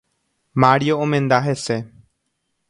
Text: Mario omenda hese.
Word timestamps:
Mario 0.63 0.97
omenda 1.03 1.37
hese. 1.45 1.77